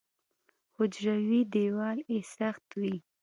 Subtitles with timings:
[0.75, 2.95] حجروي دیوال یې سخت وي.